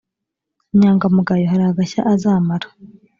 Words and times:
inyangamugayo 0.73 1.45
hari 1.51 1.63
agashya 1.71 2.01
azamara 2.13 2.67